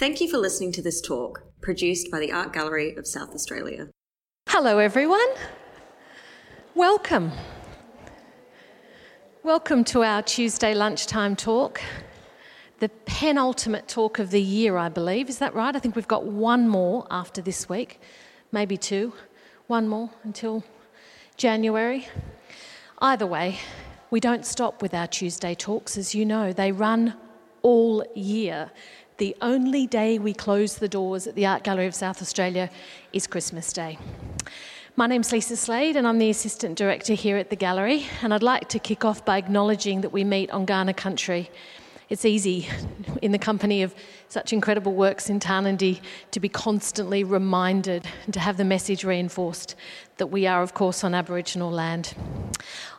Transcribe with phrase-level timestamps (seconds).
[0.00, 3.90] Thank you for listening to this talk, produced by the Art Gallery of South Australia.
[4.48, 5.28] Hello, everyone.
[6.74, 7.32] Welcome.
[9.42, 11.82] Welcome to our Tuesday lunchtime talk.
[12.78, 15.28] The penultimate talk of the year, I believe.
[15.28, 15.76] Is that right?
[15.76, 18.00] I think we've got one more after this week,
[18.52, 19.12] maybe two.
[19.66, 20.64] One more until
[21.36, 22.08] January.
[23.02, 23.58] Either way,
[24.10, 27.18] we don't stop with our Tuesday talks, as you know, they run
[27.62, 28.70] all year.
[29.20, 32.70] The only day we close the doors at the Art Gallery of South Australia
[33.12, 33.98] is Christmas Day.
[34.96, 38.06] My name's Lisa Slade, and I'm the Assistant Director here at the Gallery.
[38.22, 41.50] And I'd like to kick off by acknowledging that we meet on Kaurna country.
[42.08, 42.66] It's easy
[43.20, 43.94] in the company of
[44.30, 49.74] such incredible works in Tarnanthi to be constantly reminded and to have the message reinforced
[50.16, 52.14] that we are, of course, on Aboriginal land.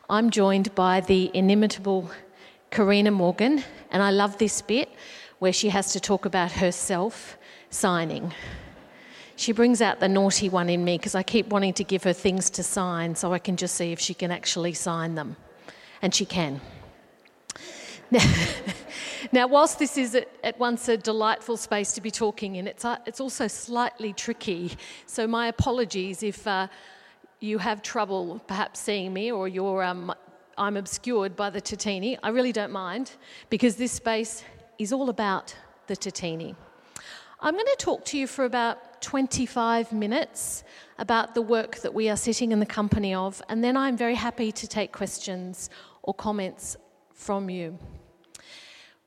[0.07, 2.11] I'm joined by the inimitable
[2.69, 4.87] Karina Morgan, and I love this bit
[5.41, 7.35] where she has to talk about herself
[7.71, 8.31] signing.
[9.35, 12.13] She brings out the naughty one in me because I keep wanting to give her
[12.13, 15.35] things to sign so I can just see if she can actually sign them.
[16.03, 16.61] And she can.
[19.31, 22.97] Now, whilst this is at, once a delightful space to be talking in, it's, uh,
[23.05, 24.73] it's also slightly tricky.
[25.05, 26.67] So, my apologies if uh,
[27.39, 30.13] you have trouble perhaps seeing me or you're, um,
[30.57, 32.17] I'm obscured by the Tatini.
[32.21, 33.11] I really don't mind
[33.49, 34.43] because this space
[34.81, 35.55] is all about
[35.87, 36.55] the Tatini.
[37.39, 40.63] I'm going to talk to you for about 25 minutes
[40.97, 44.15] about the work that we are sitting in the company of, and then I'm very
[44.15, 45.69] happy to take questions
[46.03, 46.77] or comments
[47.13, 47.77] from you.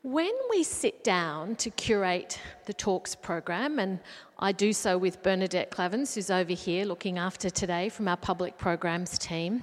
[0.02, 4.00] When we sit down to curate the talks program, and
[4.38, 8.58] I do so with Bernadette Clavins, who's over here looking after today from our public
[8.58, 9.62] programs team,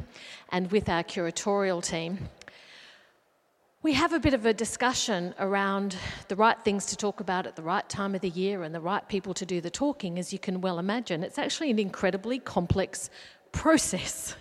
[0.49, 2.29] and with our curatorial team,
[3.83, 7.55] we have a bit of a discussion around the right things to talk about at
[7.55, 10.31] the right time of the year and the right people to do the talking, as
[10.31, 11.23] you can well imagine.
[11.23, 13.09] It's actually an incredibly complex
[13.51, 14.35] process.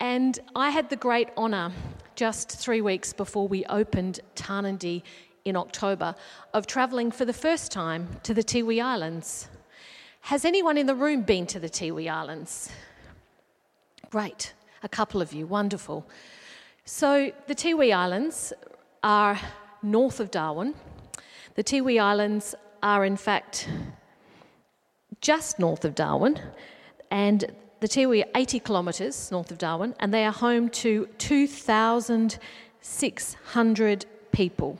[0.00, 1.70] And I had the great honour,
[2.14, 5.02] just three weeks before we opened Tarnanthi
[5.44, 6.14] in October,
[6.54, 9.48] of travelling for the first time to the Tiwi Islands.
[10.22, 12.70] Has anyone in the room been to the Tiwi Islands?
[14.08, 16.06] Great, a couple of you, wonderful.
[16.84, 18.52] So, the Tiwi Islands
[19.04, 19.38] are
[19.82, 20.74] north of Darwin.
[21.54, 23.68] The Tiwi Islands are, in fact,
[25.20, 26.40] just north of Darwin,
[27.08, 27.44] and
[27.78, 34.76] the Tiwi are 80 kilometres north of Darwin, and they are home to 2,600 people.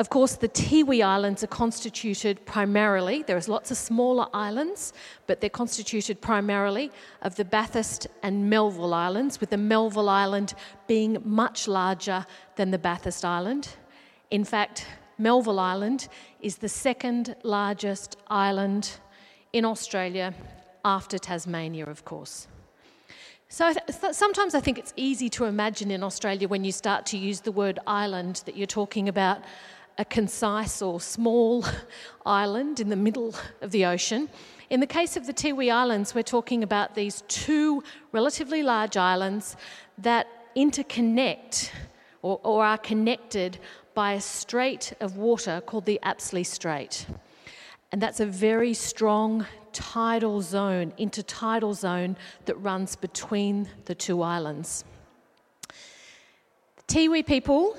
[0.00, 4.94] Of course, the Tiwi Islands are constituted primarily, there's lots of smaller islands,
[5.26, 6.90] but they're constituted primarily
[7.20, 10.54] of the Bathurst and Melville Islands, with the Melville Island
[10.86, 12.24] being much larger
[12.56, 13.68] than the Bathurst Island.
[14.30, 14.86] In fact,
[15.18, 16.08] Melville Island
[16.40, 18.92] is the second largest island
[19.52, 20.32] in Australia
[20.82, 22.48] after Tasmania, of course.
[23.52, 23.74] So
[24.12, 27.50] sometimes I think it's easy to imagine in Australia when you start to use the
[27.52, 29.42] word island that you're talking about
[30.00, 31.62] a concise or small
[32.26, 34.30] island in the middle of the ocean.
[34.70, 39.56] In the case of the Tiwi Islands, we're talking about these two relatively large islands
[39.98, 41.70] that interconnect
[42.22, 43.58] or, or are connected
[43.92, 47.04] by a strait of water called the Apsley Strait.
[47.92, 49.44] And that's a very strong
[49.74, 54.82] tidal zone, intertidal zone that runs between the two islands.
[55.68, 57.76] The Tiwi people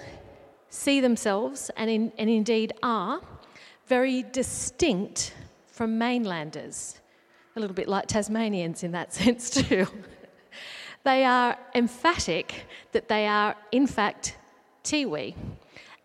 [0.71, 3.21] see themselves, and, in, and indeed are,
[3.85, 5.33] very distinct
[5.67, 6.99] from mainlanders.
[7.55, 9.85] A little bit like Tasmanians in that sense, too.
[11.03, 14.37] they are emphatic that they are, in fact,
[14.83, 15.35] Tiwi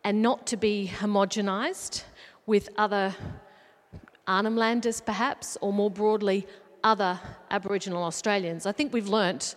[0.04, 2.02] and not to be homogenised
[2.44, 3.14] with other
[4.26, 6.46] Arnhemlanders, perhaps, or more broadly,
[6.82, 8.66] other Aboriginal Australians.
[8.66, 9.54] I think we've learnt,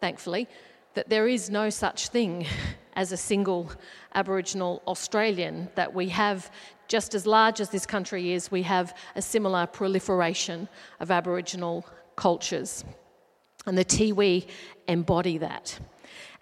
[0.00, 0.48] thankfully,
[0.94, 2.46] that there is no such thing
[2.94, 3.70] as a single
[4.14, 6.50] Aboriginal Australian, that we have,
[6.88, 10.68] just as large as this country is, we have a similar proliferation
[11.00, 12.84] of Aboriginal cultures.
[13.66, 14.46] And the Tiwi
[14.88, 15.78] embody that.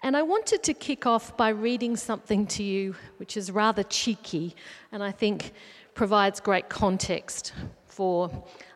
[0.01, 4.55] And I wanted to kick off by reading something to you which is rather cheeky
[4.91, 5.51] and I think
[5.93, 7.53] provides great context
[7.85, 8.31] for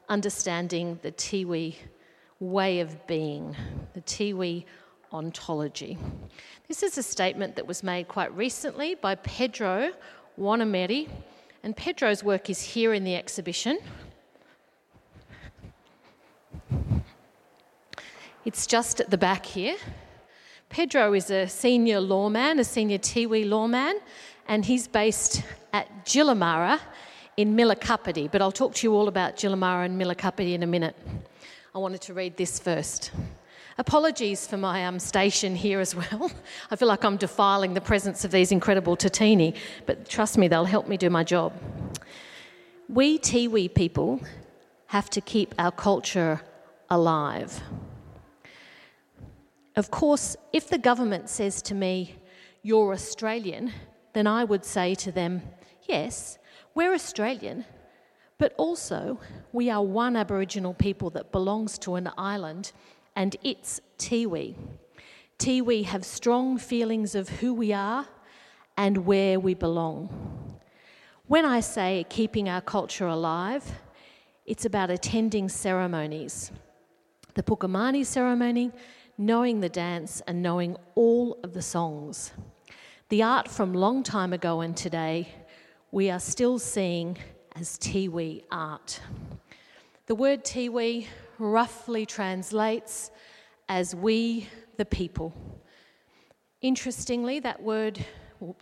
[0.10, 1.76] understanding the Tiwi
[2.40, 3.56] way of being,
[3.94, 4.66] the Tiwi
[5.14, 5.98] ontology.
[6.74, 9.92] This is a statement that was made quite recently by Pedro
[10.40, 11.08] Wonaeamirri,
[11.62, 13.78] and Pedro's work is here in the exhibition.
[18.44, 19.76] It's just at the back here.
[20.70, 24.00] Pedro is a senior lawman, a senior Tiwi lawman,
[24.48, 25.44] and he's based
[25.74, 26.80] at Jilamara
[27.38, 30.96] in Milikapiti, but I'll talk to you all about Jilamara and Milikapiti in a minute.
[31.76, 33.12] I wanted to read this first.
[33.78, 36.32] Apologies for my um, station here as well.
[36.72, 39.56] I feel like I'm defiling the presence of these incredible Tatini,
[39.86, 41.54] but trust me, they'll help me do my job.
[42.88, 44.22] We Tiwi people
[44.88, 46.42] have to keep our culture
[46.90, 47.62] alive.
[49.76, 52.16] Of course, if the government says to me,
[52.62, 53.74] You're Australian,
[54.14, 55.42] then I would say to them,
[55.90, 56.38] Yes,
[56.76, 57.66] we're Australian,
[58.38, 59.20] but also
[59.52, 62.72] we are one Aboriginal people that belongs to an island
[63.16, 64.56] and it's Tiwi.
[65.40, 68.08] Tiwi have strong feelings of who we are
[68.78, 70.60] and where we belong.
[71.28, 73.80] When I say keeping our culture alive,
[74.46, 76.52] it's about attending ceremonies.
[77.36, 78.72] The Pukamani ceremony,
[79.18, 82.32] knowing the dance, and knowing all of the songs.
[83.10, 85.30] The art from long time ago and today,
[85.92, 87.18] we are still seeing
[87.56, 89.00] as Tiwi art.
[90.08, 91.08] The word Tiwi
[91.44, 93.12] roughly translates
[93.68, 94.48] as we
[94.78, 95.34] the people.
[96.62, 98.04] Interestingly, that word,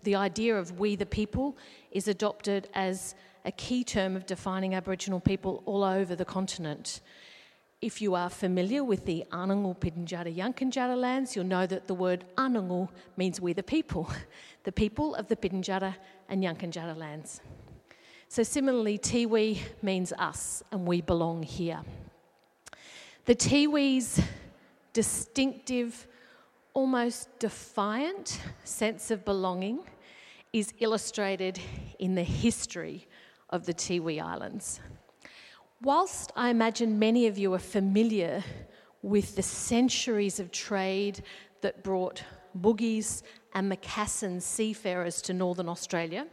[0.04, 1.58] the idea of we the people,
[1.92, 3.14] is adopted as
[3.46, 7.02] a key term of defining Aboriginal people all over the continent.
[7.82, 12.26] If you are familiar with the Anangu Pitjantjatjara Yankunytjatjara lands, you'll know that the word
[12.38, 14.10] Anangu means we the people,
[14.64, 15.96] the people of the Pitjantjatjara
[16.30, 17.42] and Yankunytjatjara lands.
[18.28, 21.82] So similarly, Tiwi means us and we belong here.
[23.26, 24.20] The Tiwi's
[24.94, 26.08] distinctive,
[26.74, 29.82] almost defiant sense of belonging
[30.54, 31.60] is illustrated
[32.00, 33.08] in the history
[33.52, 34.80] of the Tiwi Islands.
[35.84, 38.44] Whilst I imagine many of you are familiar
[39.04, 41.22] with the centuries of trade
[41.62, 42.24] that brought
[42.60, 43.22] Bugis
[43.54, 46.26] and Macassan seafarers to northern Australia,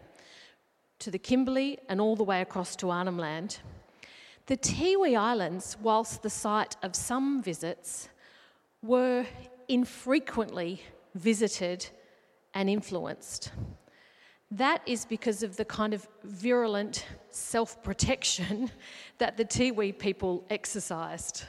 [1.00, 3.58] to the Kimberley, and all the way across to Arnhem Land,
[4.48, 8.08] the Tiwi Islands, whilst the site of some visits,
[8.82, 9.26] were
[9.68, 10.80] infrequently
[11.14, 11.86] visited
[12.54, 13.52] and influenced.
[14.50, 18.70] That is because of the kind of virulent self protection
[19.18, 21.44] that the Tiwi people exercised.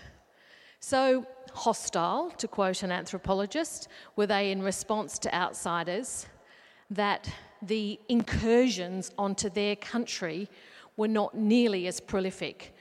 [0.82, 3.88] So, hostile, to quote an anthropologist,
[4.18, 6.26] were they in response to outsiders
[6.90, 7.32] that
[7.62, 10.50] the incursions onto their country
[10.98, 12.74] were not nearly as prolific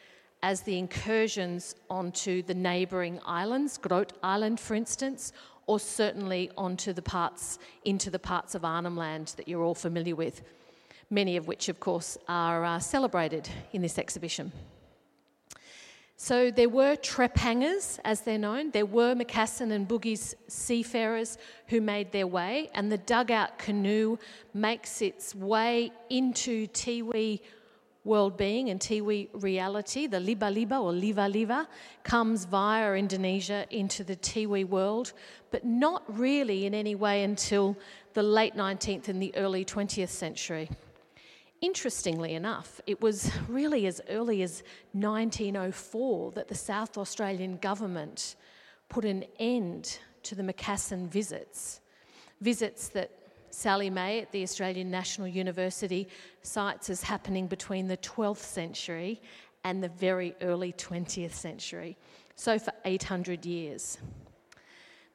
[0.43, 5.33] as the incursions onto the neighbouring islands, Groote Eylandt, for instance,
[5.67, 10.17] or certainly onto the parts, into the parts of Arnhem Land that you're all familiar
[10.17, 10.43] with,
[11.11, 14.53] many of which, of course, are uh, celebrated in this exhibition.
[16.21, 18.73] So there were trepangers, as they're known.
[18.73, 21.39] There were Macassan and Bugis seafarers
[21.69, 24.19] who made their way, and the dugout canoe
[24.53, 27.41] makes its way into Tiwi
[28.09, 31.67] world being and Tiwi reality, the Liba Liba or Liva Liva,
[32.03, 35.13] comes via Indonesia into the Tiwi world,
[35.53, 37.77] but not really in any way until
[38.15, 40.69] the late 19th and the early 20th century.
[41.61, 44.63] Interestingly enough, it was really as early as
[44.93, 48.37] 1904 that the South Australian government
[48.89, 51.81] put an end to the Macassan visits,
[52.41, 53.11] visits that
[53.51, 56.09] Sally May at the Australian National University
[56.43, 59.21] cites as happening between the 12th century
[59.65, 61.97] and the very early 20th century,
[62.37, 63.99] so for 800 years.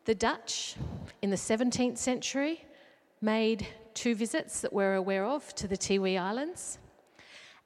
[0.05, 0.75] The Dutch
[1.21, 2.65] in the 17th century
[3.21, 6.77] made two visits that we're aware of to the Tiwi Islands,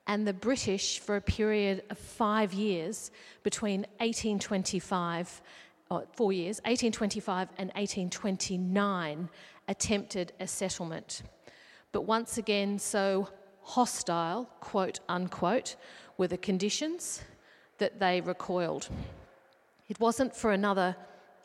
[0.05, 3.11] and the British for a period of five years
[3.43, 5.41] between 1825,
[5.89, 9.29] or four years, 1825 and 1829,
[9.67, 11.23] attempted a settlement.
[11.91, 13.29] But once again, so
[13.61, 15.75] hostile, quote unquote,
[16.17, 17.21] were the conditions
[17.77, 18.89] that they recoiled.
[19.89, 20.95] It wasn't for another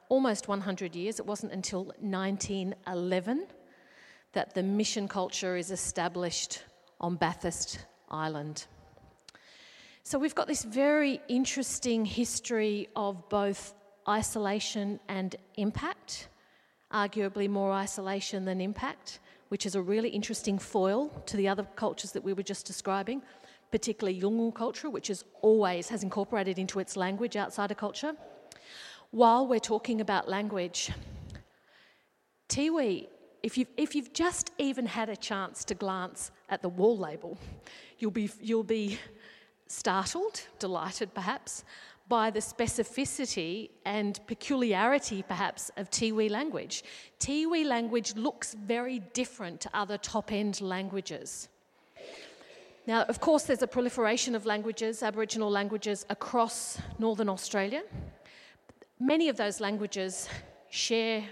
[0.08, 3.46] almost 100 years, it wasn't until 1911
[4.32, 6.62] that the mission culture is established
[7.00, 7.78] on Bathurst
[8.10, 8.66] Island.
[10.02, 13.74] So we've got this very interesting history of both
[14.08, 16.28] isolation and impact
[16.92, 22.12] arguably more isolation than impact, which is a really interesting foil to the other cultures
[22.12, 23.22] that we were just describing,
[23.70, 28.14] particularly Yolngu culture, which is always has incorporated into its language outside outsider culture.
[29.10, 30.90] While we're talking about language,
[32.48, 33.08] Tiwi,
[33.42, 37.36] if you've, if you've just even had a chance to glance at the wall label,
[37.98, 38.98] you'll be, you'll be
[39.66, 41.64] startled, delighted perhaps,
[42.12, 46.84] by the specificity and peculiarity, perhaps, of Tiwi language.
[47.18, 51.48] Tiwi language looks very different to other top end languages.
[52.86, 57.82] Now, of course, there's a proliferation of languages, Aboriginal languages, across northern Australia.
[59.00, 60.28] Many of those languages
[60.68, 61.24] share,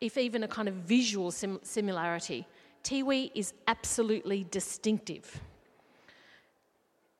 [0.00, 2.46] if even a kind of visual sim- similarity.
[2.82, 5.38] Tiwi is absolutely distinctive.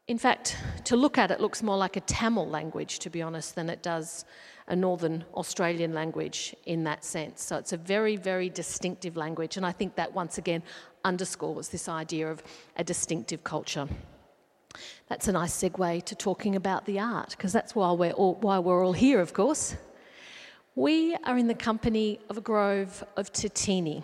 [0.08, 3.54] In fact, to look at it looks more like a Tamil language, to be honest,
[3.54, 4.24] than it does
[4.66, 7.42] a Northern Australian language in that sense.
[7.42, 10.62] So it's a very, very distinctive language, and I think that once again
[11.04, 12.42] underscores this idea of
[12.76, 13.86] a distinctive culture.
[15.08, 18.58] That's a nice segue to talking about the art, because that's why we're, all, why
[18.58, 19.76] we're all here, of course.
[20.74, 24.02] We are in the company of a grove of Tutini.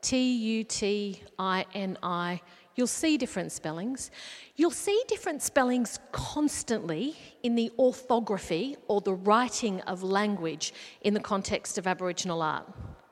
[0.00, 2.40] T U T I N I.
[2.76, 4.10] You'll see different spellings.
[4.56, 11.20] You'll see different spellings constantly in the orthography or the writing of language in the
[11.20, 12.66] context of Aboriginal art.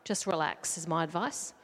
[0.05, 1.55] Just relax, is my advice.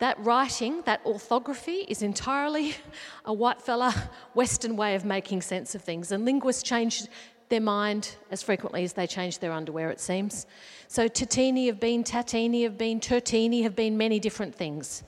[0.00, 2.74] That writing, that orthography, is entirely
[3.24, 3.94] a white fella
[4.34, 6.12] Western way of making sense of things.
[6.12, 7.04] And linguists change
[7.48, 10.46] their mind as frequently as they change their underwear, it seems.
[10.88, 15.02] So Tatini have been, Tatini have been, Tertini have been many different things.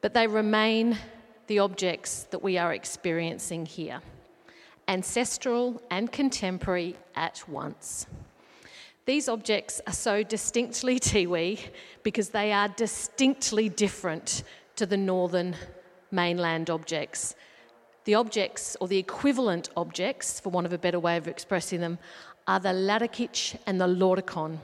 [0.00, 0.98] But they remain
[1.50, 4.00] the objects that we are experiencing here
[4.86, 8.06] ancestral and contemporary at once.
[9.04, 11.58] These objects are so distinctly Tiwi
[12.04, 14.44] because they are distinctly different
[14.76, 15.56] to the northern
[16.12, 17.34] mainland objects.
[18.04, 21.98] The objects, or the equivalent objects, for want of a better way of expressing them,
[22.46, 24.58] are the Larrakitj and the Lorrkkon,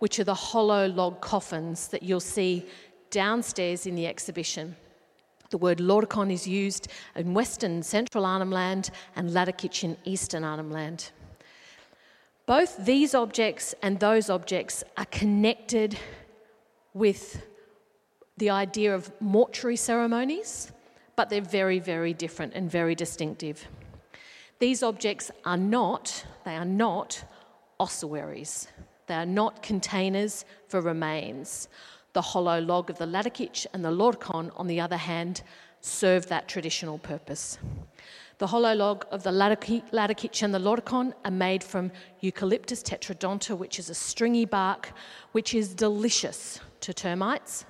[0.00, 2.66] which are the hollow log coffins that you'll see
[3.10, 4.74] downstairs in the exhibition.
[5.50, 10.70] The word Lorrkkon is used in Western Central Arnhem Land and Larrakitj in Eastern Arnhem
[10.70, 11.10] Land.
[12.46, 15.98] Both these objects and those objects are connected
[16.94, 17.44] with
[18.36, 20.70] the idea of mortuary ceremonies,
[21.16, 23.66] but they're very, very different and very distinctive.
[24.58, 27.24] These objects are not, they are not
[27.78, 28.68] ossuaries.
[29.06, 31.68] They are not containers for remains.
[32.16, 35.42] The hollow log of the Larrakitj and the Lorrkkon, on the other hand,
[35.82, 37.58] serve that traditional purpose.
[38.38, 43.78] The hollow log of the Larrakitj and the Lorrkkon are made from Eucalyptus tetrodonta, which
[43.78, 44.94] is a stringy bark,
[45.32, 47.66] which is delicious to termites,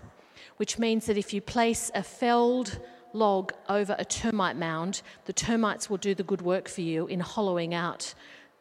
[0.58, 2.78] which means that if you place a felled
[3.12, 7.18] log over a termite mound, the termites will do the good work for you in
[7.18, 8.14] hollowing out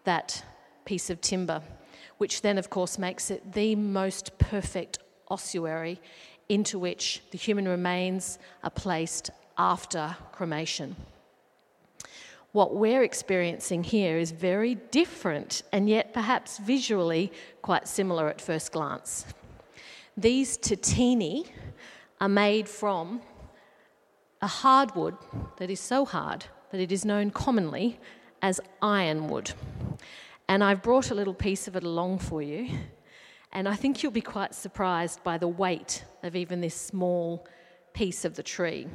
[0.04, 0.44] that
[0.86, 1.62] piece of timber,
[2.18, 4.98] which then, of course, makes it the most perfect
[5.30, 6.00] ossuary
[6.50, 10.96] into which the human remains are placed after cremation
[12.56, 17.30] what we're experiencing here is very different and yet perhaps visually
[17.62, 19.26] quite similar at first glance.
[20.16, 21.48] These tatini
[22.22, 23.22] are made from
[24.42, 25.18] a hardwood
[25.58, 28.00] that is so hard that it is known commonly
[28.42, 29.52] as ironwood.
[30.48, 32.70] And I've brought a little piece of it along for you.
[33.56, 37.48] And I think you'll be quite surprised by the weight of even this small
[37.94, 38.86] piece of the tree.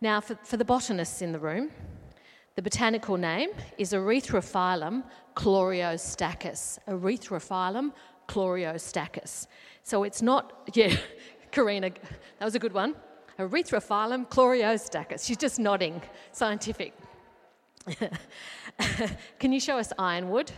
[0.00, 1.70] Now, for, for the botanists in the room,
[2.56, 5.04] the botanical name is Erythrophleum
[5.36, 6.80] chlorostachys.
[6.88, 7.92] Erythrophleum
[8.26, 9.46] chlorostachys.
[9.84, 10.96] So it's not, yeah,
[11.52, 12.96] Karina, that was a good one.
[13.38, 15.24] Erythrophleum chlorostachys.
[15.24, 16.94] She's just nodding, scientific.
[19.38, 20.50] Can you show us ironwood?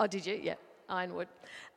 [0.00, 0.40] Oh, did you?
[0.42, 0.54] Yeah,
[0.88, 1.28] ironwood.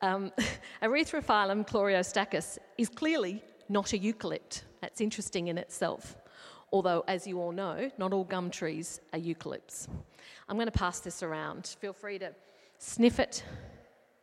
[0.01, 0.32] Um,
[0.84, 4.63] Erythrophleum chlorostachys is clearly not a eucalypt.
[4.82, 6.16] That's interesting in itself
[6.72, 9.88] although, as you all know, not all gum trees are eucalypts.
[10.48, 11.75] I'm going to pass this around.
[11.80, 12.34] Feel free to
[12.78, 13.44] sniff it,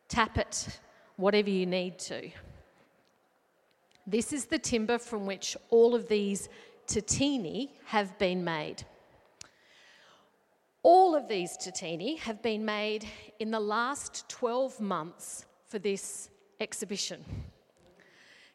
[0.09, 0.81] tap it,
[1.17, 2.31] whatever you need to.
[4.07, 6.49] This is the timber from which all of these
[6.87, 8.85] tatini have been made.
[10.89, 13.05] All of these tatini have been made
[13.41, 17.25] in the last 12 months for this exhibition.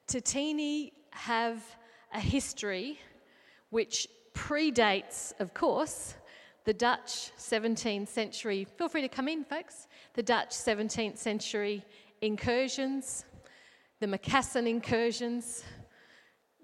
[0.08, 1.62] Tatini have
[2.14, 2.98] a history
[3.70, 6.16] which predates, of course,
[6.64, 8.66] the Dutch 17th century.
[8.78, 9.90] Feel free to come in, folks.
[10.14, 11.84] The Dutch 17th century
[12.22, 13.26] incursions,
[14.00, 15.66] the Macassan incursions.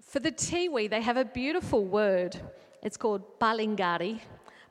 [0.00, 2.40] For the Tiwi, they have a beautiful word.
[2.82, 4.22] It's called Parlingarri.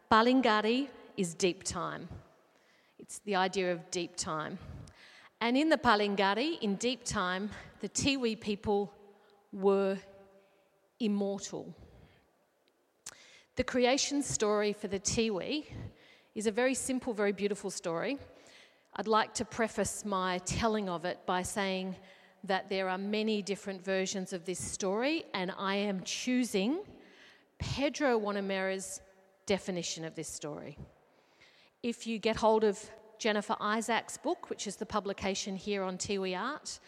[0.10, 0.88] Parlingarri
[1.18, 2.08] is deep time.
[2.98, 4.58] It's the idea of deep time.
[5.42, 7.50] And in the Parlingarri, in deep time,
[7.82, 8.94] the Tiwi people
[9.52, 9.98] were
[11.02, 11.76] immortal.
[13.58, 15.66] The creation story for the Tiwi
[16.36, 18.18] is a very simple, very beautiful story.
[18.96, 21.98] I'd like to preface my telling of it by saying
[22.46, 26.80] that there are many different versions of this story, and I am choosing
[27.60, 29.02] Pedro Wonaeamirri's
[29.48, 30.78] definition of this story.
[31.82, 32.80] If you get hold of
[33.18, 36.80] Jennifer Isaacs' book, which is the publication here on Tiwi Art,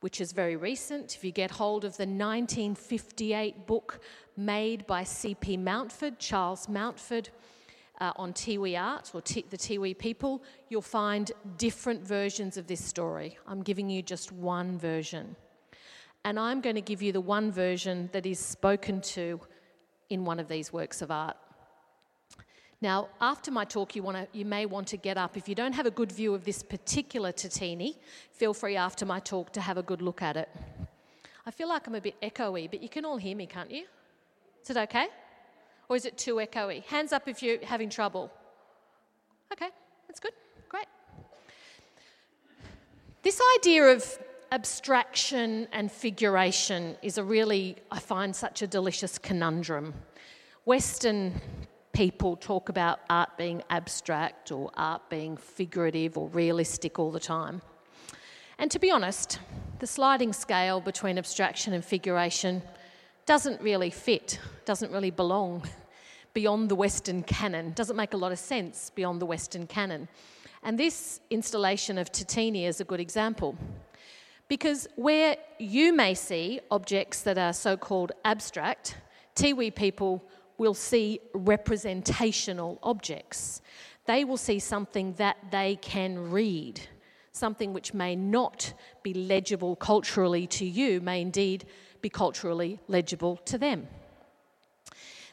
[0.00, 4.00] which is very recent, if you get hold of the 1958 book
[4.36, 5.56] made by C.P.
[5.56, 7.28] Mountford, Charles Mountford,
[8.00, 12.84] uh, on Tiwi Art or T- the Tiwi people, you'll find different versions of this
[12.84, 13.38] story.
[13.46, 15.36] I'm giving you just one version.
[16.24, 19.40] And I'm going to give you the one version that is spoken to
[20.10, 21.36] in one of these works of art.
[22.82, 25.36] Now, after my talk, you, wanna, you may want to get up.
[25.36, 27.96] If you don't have a good view of this particular Tatini,
[28.32, 30.48] feel free after my talk to have a good look at it.
[31.46, 33.84] I feel like I'm a bit echoey, but you can all hear me, can't you?
[34.64, 35.06] Is it okay?
[35.88, 36.82] Or is it too echoey?
[36.86, 38.32] Hands up if you're having trouble.
[39.52, 39.68] Okay,
[40.08, 40.32] that's good.
[40.68, 40.86] Great.
[43.22, 44.18] This idea of
[44.50, 49.94] abstraction and figuration is a really, I find, such a delicious conundrum.
[50.64, 51.40] Western
[51.92, 57.60] people talk about art being abstract or art being figurative or realistic all the time.
[58.58, 59.38] And to be honest,
[59.78, 62.62] the sliding scale between abstraction and figuration
[63.26, 65.68] doesn't really fit, doesn't really belong
[66.34, 70.08] beyond the Western canon, doesn't make a lot of sense beyond the Western canon.
[70.62, 73.56] And this installation of Tatini is a good example.
[74.48, 78.96] Because where you may see objects that are so called abstract,
[79.34, 80.22] Tiwi people
[80.62, 83.60] will see representational objects.
[84.06, 86.80] They will see something that they can read.
[87.32, 91.64] Something which may not be legible culturally to you may indeed
[92.00, 93.88] be culturally legible to them.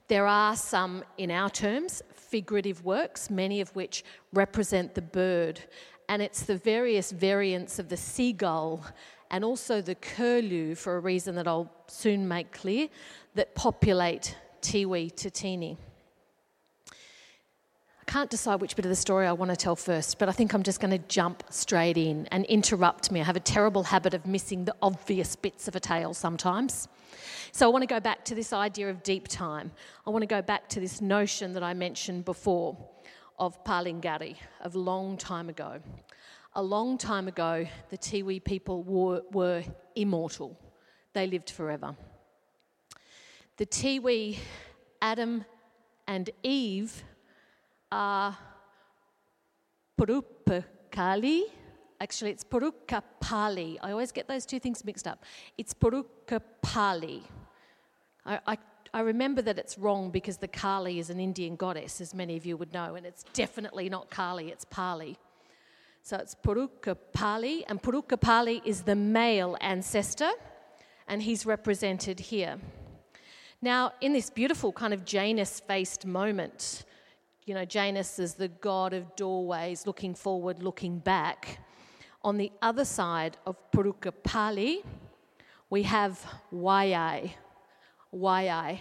[0.08, 5.62] There are some, in our terms, figurative works, many of which represent the bird,
[6.08, 8.84] and it's the various variants of the seagull
[9.30, 12.88] and also the curlew, for a reason that I'll soon make clear,
[13.36, 15.78] that populate Tiwi to Tatini.
[16.92, 20.32] I can't decide which bit of the story I want to tell first, but I
[20.32, 23.22] think I'm just going to jump straight in and interrupt me.
[23.22, 26.88] I have a terrible habit of missing the obvious bits of a tale sometimes.
[27.52, 29.72] So I want to go back to this idea of deep time.
[30.08, 32.78] I want to go back to this notion that I mentioned before
[33.38, 35.80] of Parlingarri, of long time ago.
[36.54, 39.64] A long time ago, the Tiwi people were, were
[39.96, 40.60] immortal,
[41.14, 41.96] they lived forever.
[43.60, 44.38] The Tiwi,
[45.02, 45.44] Adam
[46.08, 47.04] and Eve,
[47.92, 48.38] are
[50.00, 51.42] Purukapali.
[52.00, 53.78] Actually, it's Purukapali.
[53.82, 55.26] I always get those two things mixed up.
[55.58, 57.24] It's Purukapali.
[58.26, 58.58] I, I,
[58.94, 62.46] I remember that it's wrong because the Kali is an Indian goddess, as many of
[62.46, 65.18] you would know, and it's definitely not Kali, it's Pali.
[66.02, 70.32] So it's Purukapali, and Purukapali is the male ancestor,
[71.10, 72.58] and he's represented here.
[73.62, 76.86] Now, in this beautiful kind of Janus faced moment,
[77.46, 81.60] you know, Janus is the god of doorways, looking forward, looking back.
[82.22, 84.78] On the other side of Purukapali,
[85.70, 87.32] we have Wayai.
[88.16, 88.80] Wayai.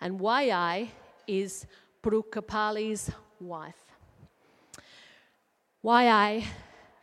[0.00, 0.88] And Wayai
[1.28, 1.66] is
[2.02, 3.84] Purukapali's wife.
[5.84, 6.44] Wayai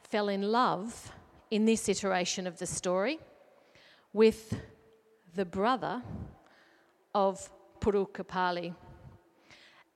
[0.09, 1.13] fell in love
[1.51, 3.19] in this iteration of the story
[4.11, 4.59] with
[5.35, 6.01] the brother
[7.17, 7.49] of
[7.79, 8.75] Purukapali.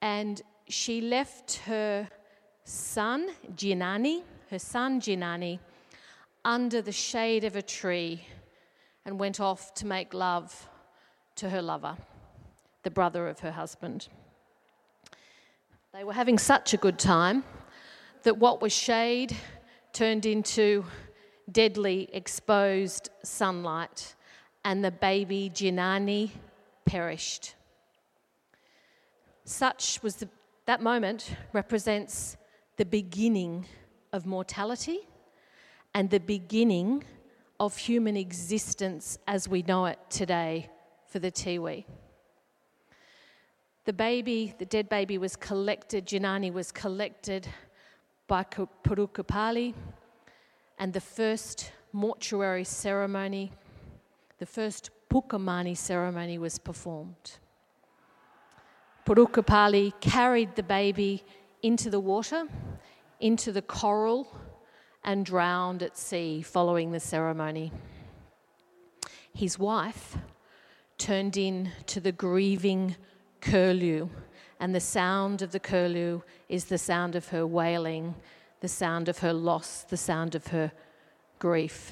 [0.02, 2.10] And she left her
[2.64, 5.60] son, Jinani, her son Jinani,
[6.44, 8.26] under the shade of a tree
[9.06, 10.68] and went off to make love
[11.36, 11.96] to her lover,
[12.82, 14.08] the brother of her husband.
[15.94, 17.44] They were having such a good time
[18.24, 19.38] that what was shade
[19.94, 20.86] turned into
[21.52, 24.16] deadly exposed sunlight,
[24.66, 26.32] and the baby Jinani
[26.92, 27.56] perished.
[29.46, 30.28] Such was the,
[30.66, 32.36] that moment represents
[32.76, 33.66] the beginning
[34.12, 35.00] of mortality
[35.96, 37.06] and the beginning
[37.62, 40.70] of human existence as we know it today
[41.08, 41.86] for the Tiwi.
[43.86, 47.48] The baby, the dead baby, was collected, Jinani was collected
[48.28, 49.74] by Purukapali,
[50.78, 53.54] and the first mortuary ceremony,
[54.40, 57.38] the first Pukamani ceremony was performed.
[59.06, 61.26] Purukapali carried the baby
[61.62, 62.46] into the water,
[63.20, 64.34] into the coral,
[65.04, 67.74] and drowned at sea following the ceremony.
[69.34, 70.18] His wife
[70.98, 72.96] turned in to the grieving
[73.42, 74.08] curlew,
[74.62, 78.16] and the sound of the curlew is the sound of her wailing,
[78.62, 80.72] the sound of her loss, the sound of her
[81.38, 81.92] grief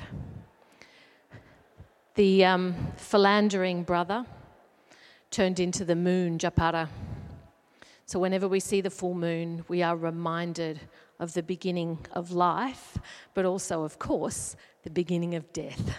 [2.15, 4.25] the um, philandering brother
[5.31, 6.89] turned into the moon, Japara.
[8.05, 10.79] So, whenever we see the full moon, we are reminded
[11.19, 12.97] of the beginning of life,
[13.33, 15.97] but also, of course, the beginning of death.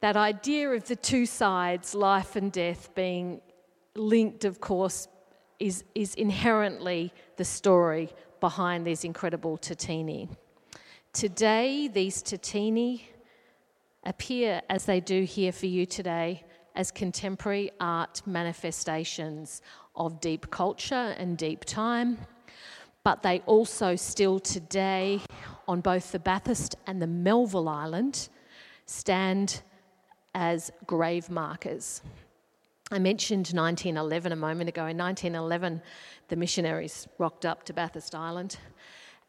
[0.00, 3.40] That idea of the two sides, life and death, being
[3.94, 5.08] linked, of course,
[5.58, 10.28] is, is inherently the story behind these incredible tatini.
[11.12, 13.04] Today, these tatini
[14.04, 19.60] appear as they do here for you today as contemporary art manifestations
[19.94, 22.18] of deep culture and deep time,
[23.02, 25.20] but they also still today,
[25.66, 28.28] on both the Bathurst and the Melville Island,
[28.86, 29.62] stand
[30.34, 32.02] as grave markers.
[32.92, 34.86] I mentioned 1911 a moment ago.
[34.86, 35.80] In 1911,
[36.28, 38.56] the missionaries rocked up to Bathurst Island,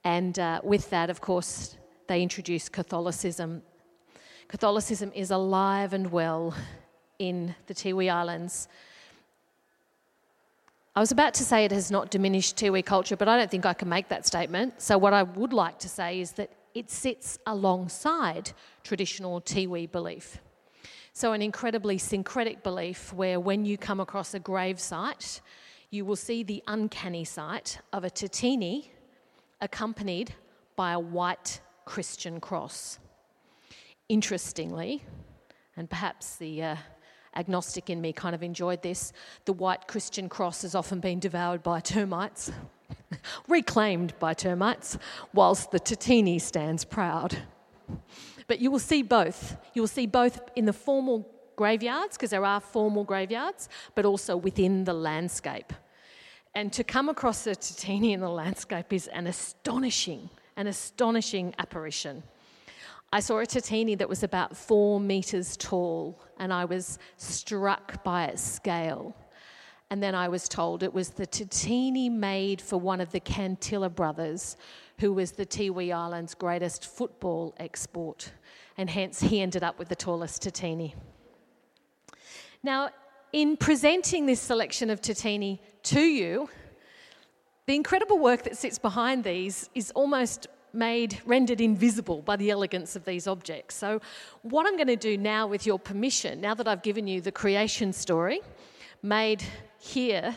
[0.04, 3.62] and uh, with that, of course, they introduced Catholicism.
[4.52, 6.54] Catholicism is alive and well
[7.20, 8.68] in the Tiwi Islands.
[10.94, 13.66] I was about to say it has not diminished Tiwi culture, but I don't think
[13.66, 14.82] I can make that statement.
[14.82, 18.52] So, what I would like to say is that it sits alongside
[18.84, 20.40] traditional Tiwi belief.
[21.14, 25.40] So, an incredibly syncretic belief where when you come across a grave site,
[25.92, 28.92] you will see the uncanny sight of a tatini
[29.62, 30.36] accompanied
[30.76, 33.00] by a white Christian cross.
[34.12, 35.06] Interestingly,
[35.78, 36.76] and perhaps the uh,
[37.38, 39.14] agnostic in me kind of enjoyed this,
[39.46, 42.52] the white Christian cross has often been devoured by termites,
[43.48, 44.98] reclaimed by termites,
[45.34, 47.38] whilst the tatini stands proud.
[48.48, 49.56] But you will see both.
[49.74, 54.36] You will see both in the formal graveyards, because there are formal graveyards, but also
[54.36, 55.72] within the landscape.
[56.54, 62.24] And to come across a tatini in the landscape is an astonishing, an astonishing apparition.
[63.14, 68.26] I saw a tatini that was about four metres tall, and I was struck by
[68.26, 69.16] its scale.
[69.90, 73.94] And then I was told it was the tatini made for one of the Kantilla
[73.94, 74.56] brothers,
[75.00, 78.32] who was the Tiwi Island's greatest football export.
[78.78, 80.96] And hence, he ended up with the tallest tatini.
[82.64, 82.92] Now,
[83.34, 86.50] in presenting this selection of tatini to you,
[87.66, 92.96] the incredible work that sits behind these is almost made, rendered invisible by the elegance
[92.96, 93.76] of these objects.
[93.76, 94.02] So,
[94.42, 97.32] what I'm going to do now, with your permission, now that I've given you the
[97.32, 98.42] creation story,
[99.04, 99.44] made
[99.80, 100.36] here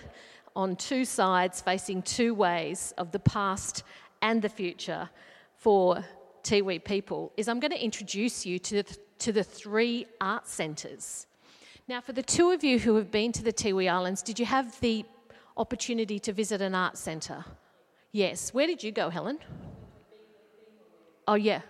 [0.57, 3.83] on two sides, facing two ways of the past
[4.23, 5.09] and the future
[5.57, 6.05] for
[6.43, 11.27] Tiwi people, is I'm going to introduce you to the, to the three art centres.
[11.89, 14.47] Now, for the two of you who have been to the Tiwi Islands, did you
[14.47, 15.05] have the
[15.57, 17.45] opportunity to visit an art centre?
[18.13, 18.55] Yes.
[18.55, 19.39] Where did you go, Helen?
[21.27, 21.63] Oh, yeah.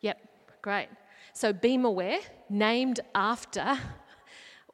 [0.00, 0.18] Yep,
[0.62, 0.88] great.
[1.32, 2.18] So, Bima Wear,
[2.48, 3.78] named after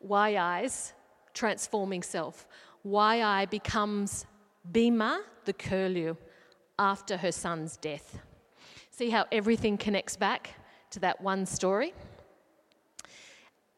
[0.07, 0.93] Wayai's
[1.35, 2.47] transforming self.
[2.85, 4.27] YI becomes
[4.71, 6.17] Bima, the curlew,
[6.79, 8.19] after her son's death.
[8.91, 10.51] See how everything connects back
[10.91, 11.93] to that one story?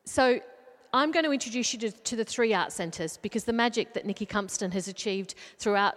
[0.05, 0.41] So,
[0.93, 4.07] I'm going to introduce you to, to the three art centres because the magic that
[4.07, 5.97] Nici Cumpston has achieved throughout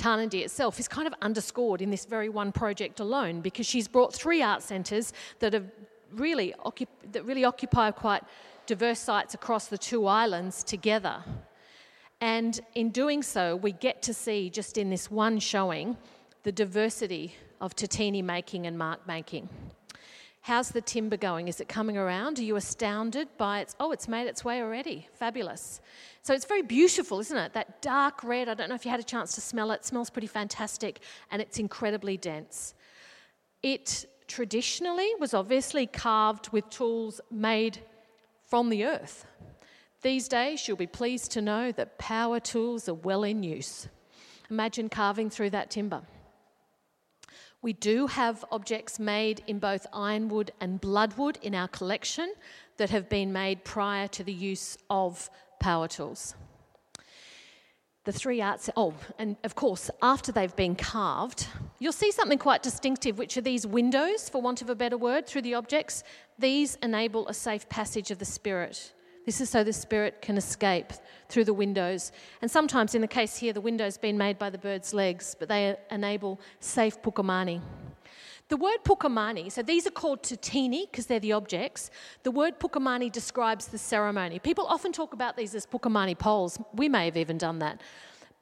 [0.00, 4.14] Tarnanthi itself is kind of underscored in this very one project alone because she's brought
[4.14, 5.70] three art centres that have
[6.12, 6.54] really
[7.12, 8.22] that really occupy quite
[8.66, 11.22] diverse sites across the two islands together.
[12.20, 15.96] And in doing so, we get to see just in this one showing
[16.44, 19.48] the diversity of tatini making and mark making.
[20.42, 21.48] How's the timber going?
[21.48, 22.38] Is it coming around?
[22.38, 23.76] Are you astounded by its?
[23.78, 25.06] Oh, it's made its way already.
[25.12, 25.80] Fabulous.
[26.22, 27.52] So it's very beautiful, isn't it?
[27.52, 28.48] That dark red.
[28.48, 29.76] I don't know if you had a chance to smell it.
[29.76, 31.00] it smells pretty fantastic
[31.30, 32.74] and it's incredibly dense.
[33.62, 37.80] It traditionally was obviously carved with tools made
[38.46, 39.26] from the earth.
[40.02, 43.88] These days, you'll be pleased to know that power tools are well in use.
[44.50, 46.02] Imagine carving through that timber.
[47.62, 52.32] We do have objects made in both ironwood and bloodwood in our collection
[52.78, 55.28] that have been made prior to the use of
[55.60, 56.34] power tools.
[58.04, 61.46] The three arts, oh, and of course, after they've been carved,
[61.78, 65.26] you'll see something quite distinctive, which are these windows, for want of a better word,
[65.26, 66.02] through the objects.
[66.38, 68.94] These enable a safe passage of the spirit.
[69.26, 70.92] This is so the spirit can escape
[71.28, 72.12] through the windows.
[72.42, 75.48] And sometimes, in the case here, the window's been made by the bird's legs, but
[75.48, 77.60] they enable safe pukamani.
[78.48, 81.88] The word pukamani, so these are called tatini because they're the objects.
[82.24, 84.40] The word pukamani describes the ceremony.
[84.40, 86.58] People often talk about these as pukamani poles.
[86.74, 87.80] We may have even done that.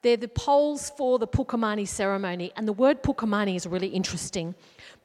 [0.01, 2.51] They're the poles for the pukamani ceremony.
[2.55, 4.55] And the word pukamani is really interesting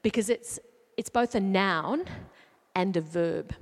[0.02, 0.58] because it's,
[0.96, 2.06] it's both a noun
[2.74, 3.54] and a verb.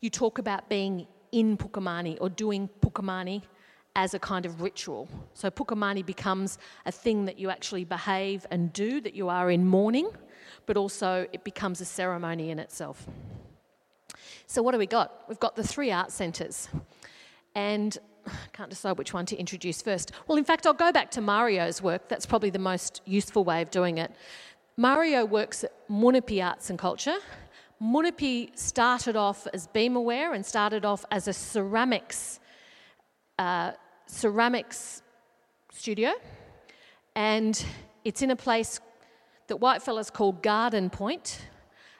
[0.00, 3.42] You talk about being in Pukamani or doing Pukamani
[3.96, 5.08] as a kind of ritual.
[5.34, 9.66] So Pukamani becomes a thing that you actually behave and do, that you are in
[9.66, 10.10] mourning,
[10.66, 13.06] but also it becomes a ceremony in itself.
[14.46, 15.24] So, what do we got?
[15.28, 16.68] We've got the three art centres.
[17.54, 20.12] And I can't decide which one to introduce first.
[20.26, 22.08] Well, in fact, I'll go back to Mario's work.
[22.08, 24.12] That's probably the most useful way of doing it.
[24.76, 27.18] Mario works at Munupi Arts and Culture.
[27.82, 32.38] Munupi started off as Bima Wear and started off as a ceramics
[33.38, 33.72] uh,
[34.06, 35.02] ceramics
[35.72, 36.12] studio,
[37.14, 37.64] and
[38.04, 38.80] it's in a place
[39.46, 41.40] that white fellas call Garden Point,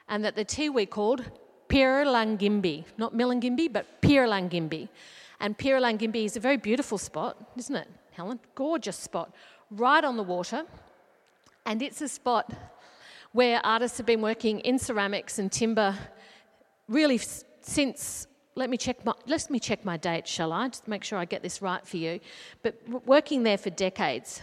[0.07, 1.23] and that the Tiwi called
[1.67, 4.87] Pirlangimbi, not Milingimbi, but Pirlangimbi.
[5.39, 8.39] And Pirlangimbi is a very beautiful spot, isn't it, Helen?
[8.53, 9.33] Gorgeous spot,
[9.71, 10.65] right on the water.
[11.65, 12.53] And it's a spot
[13.33, 15.97] where artists have been working in ceramics and timber
[16.87, 17.19] really
[17.61, 20.67] since let me check my let me check my date, shall I?
[20.67, 22.19] Just make sure I get this right for you.
[22.63, 24.41] But working there for decades.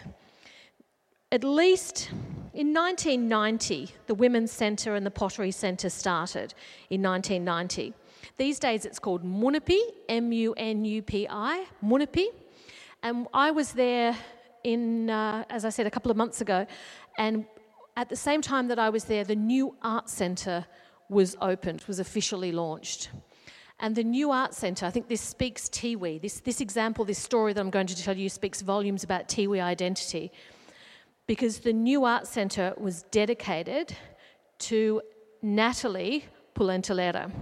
[1.30, 2.10] At least
[2.54, 6.54] in 1990, the Women's Centre and the Pottery Centre started
[6.88, 7.92] in 1990.
[8.38, 12.28] These days it's called Munupi, M U N U P I, Munupi.
[13.02, 14.16] And I was there
[14.64, 16.66] in, uh, as I said, a couple of months ago.
[17.18, 17.44] And
[17.98, 20.64] at the same time that I was there, the new art centre
[21.08, 23.10] was opened, was officially launched.
[23.80, 26.22] And the New Art Centre, I think this speaks Tiwi.
[26.22, 29.60] This, this example, this story that I'm going to tell you speaks volumes about Tiwi
[29.60, 30.30] identity.
[31.26, 33.96] Because the New Art Centre was dedicated
[34.70, 35.02] to
[35.42, 37.32] Natalie Puantulura.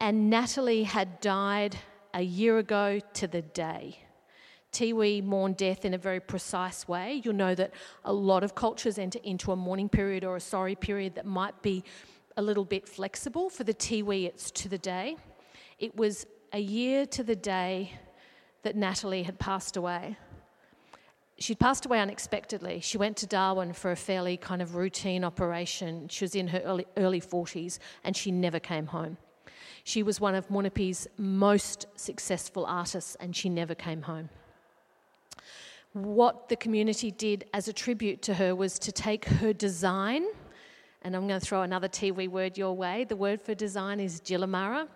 [0.00, 1.76] And Natalie had died
[2.14, 3.98] a year ago to the day.
[4.72, 7.20] Tiwi mourn death in a very precise way.
[7.24, 7.72] You'll know that
[8.04, 11.60] a lot of cultures enter into a mourning period or a sorry period that might
[11.62, 11.82] be
[12.36, 13.50] a little bit flexible.
[13.50, 15.16] For the Tiwi, it's to the day.
[15.78, 17.92] It was a year to the day
[18.62, 20.16] that Natalie had passed away.
[21.38, 22.80] She'd passed away unexpectedly.
[22.80, 26.08] She went to Darwin for a fairly kind of routine operation.
[26.08, 29.16] She was in her early, early 40s and she never came home.
[29.82, 34.28] She was one of Munupi's most successful artists and she never came home.
[35.92, 40.24] What the community did as a tribute to her was to take her design,
[41.02, 43.04] and I'm going to throw another Tiwi word your way.
[43.04, 44.86] The word for design is Jilamara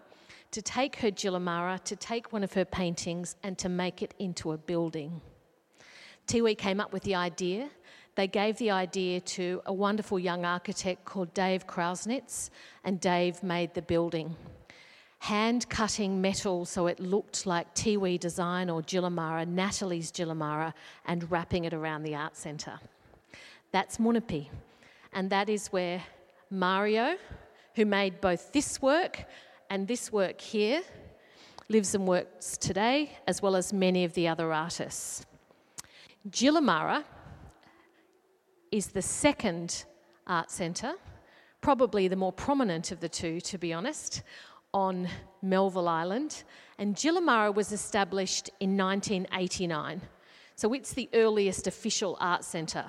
[0.53, 4.53] to take her Jilamara, to take one of her paintings, and to make it into
[4.53, 5.21] a building.
[6.29, 7.71] Tiwi came up with the idea.
[8.15, 12.51] They gave the idea to a wonderful young architect called Dave Krausnitz,
[12.85, 14.37] and Dave made the building.
[15.25, 20.75] Hand cutting metal so it looked like Tiwi design or Jilamara, Natalie's Jilamara,
[21.07, 22.79] and wrapping it around the art centre.
[23.73, 24.51] That's Munupi.
[25.15, 26.03] And that is where
[26.51, 27.17] Mario,
[27.75, 29.25] who made both this work
[29.71, 30.83] and this work here
[31.71, 35.25] lives and works today, as well as many of the other artists.
[36.29, 37.03] Jilamara
[38.71, 39.87] is the second
[40.27, 40.97] art centre,
[41.63, 44.23] probably the more prominent of the two, to be honest,
[44.75, 45.09] on
[45.41, 46.43] Melville Island.
[46.79, 50.03] And Jilamara was established in 1989.
[50.57, 52.85] So it's the earliest official art centre.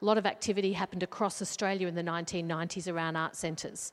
[0.00, 3.92] A lot of activity happened across Australia in the 1990s around art centres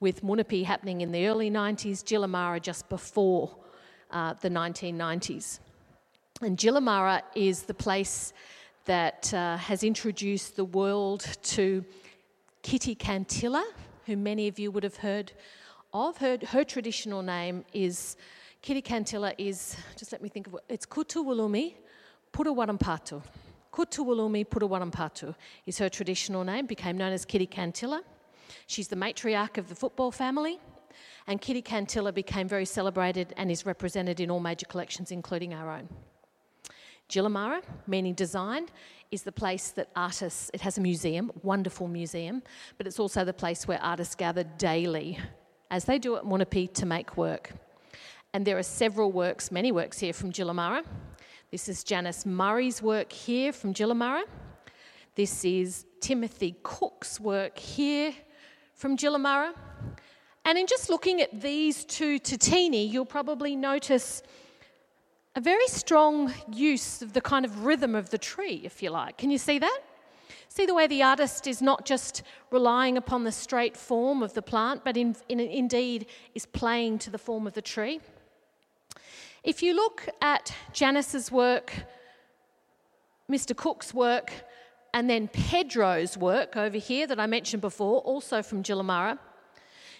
[0.00, 3.56] with Munupi happening in the early 90s, Jilamara just before
[4.10, 5.60] uh, the 1990s.
[6.42, 8.32] And Jilamara is the place
[8.86, 11.84] that uh, has introduced the world to
[12.62, 13.64] Kitty Kantilla,
[14.06, 15.32] who many of you would have heard
[15.94, 16.18] of.
[16.18, 18.16] Her, her traditional name is
[18.60, 21.74] Kitty Kantilla is, just let me think of it, it's Kutuwulumi
[22.32, 23.22] Purawarrumpatu.
[23.72, 25.34] Kutuwulumi Purawarrumpatu
[25.66, 28.02] is her traditional name, became known as Kitty Kantilla.
[28.66, 30.58] She's the matriarch of the football family,
[31.26, 35.70] and Kitty Kantilla became very celebrated and is represented in all major collections, including our
[35.70, 35.88] own.
[37.08, 38.66] Jilamara, meaning design,
[39.10, 42.42] is the place that artists, it has a museum, wonderful museum,
[42.78, 45.18] but it's also the place where artists gather daily,
[45.74, 47.50] as they do at Munupi, to make work.
[48.32, 50.84] And there are several works, many works here from Jilamara.
[51.50, 54.22] This is Janice Murray's work here from Jilamara.
[55.16, 58.14] This is Timothy Cook's work here
[58.72, 59.52] from Jilamara.
[60.44, 64.22] And in just looking at these two tatini, you'll probably notice
[65.34, 69.18] a very strong use of the kind of rhythm of the tree, if you like.
[69.18, 69.80] Can you see that?
[70.56, 74.40] See the way the artist is not just relying upon the straight form of the
[74.40, 77.98] plant, but in, in, indeed is playing to the form of the tree.
[79.42, 81.72] If you look at Janice's work,
[83.28, 83.56] Mr.
[83.56, 84.32] Cook's work,
[84.92, 89.18] and then Pedro's work over here that I mentioned before, also from Jilamara,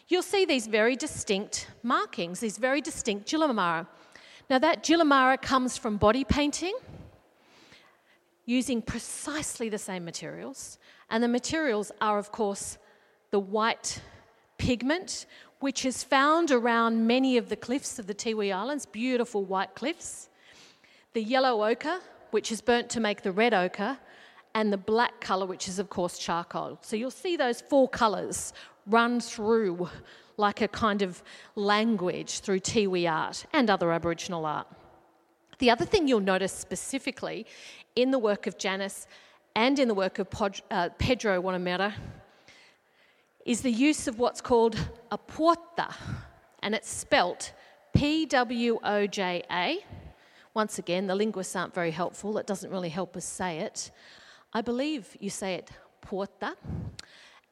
[0.07, 3.89] you'll see these very distinct markings, these very distinct Jilamara.
[4.49, 6.77] Now, that Jilamara comes from body painting
[8.47, 10.79] using precisely the same materials.
[11.11, 12.79] And the materials are, of course,
[13.31, 14.01] the white
[14.59, 15.27] pigment,
[15.61, 20.29] which is found around many of the cliffs of the Tiwi Islands, beautiful white cliffs,
[21.15, 23.99] the yellow ochre, which is burnt to make the red ochre,
[24.55, 26.79] and the black colour, which is, of course, charcoal.
[26.83, 28.53] So you'll see those four colours
[28.87, 29.89] run through
[30.37, 31.23] like a kind of
[31.55, 34.67] language through Tiwi art and other Aboriginal art.
[35.59, 37.47] The other thing you'll notice specifically
[37.97, 39.07] in the work of Janice
[39.55, 41.93] and in the work of Pod, uh, Pedro Wonaeamirri
[43.47, 44.77] is the use of what's called
[45.11, 45.95] a puota,
[46.63, 47.53] and it's spelt
[47.95, 49.85] P W O J A.
[50.55, 53.91] Once again, the linguists aren't very helpful, it doesn't really help us say it.
[54.53, 55.71] I believe you say it
[56.05, 56.57] puota,